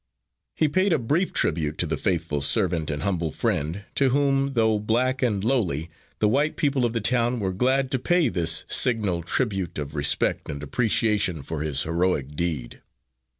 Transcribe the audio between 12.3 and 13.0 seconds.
deed.